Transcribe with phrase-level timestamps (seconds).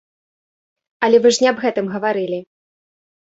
[1.07, 2.39] Але вы ж не аб гэтым гаварылі.